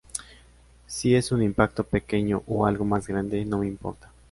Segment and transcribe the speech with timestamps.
[0.87, 4.11] Si es un impacto pequeño o algo más grande, no me importa.